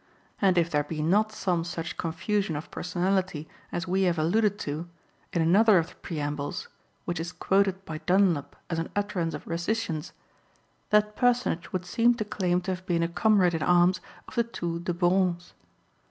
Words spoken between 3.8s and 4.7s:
we have alluded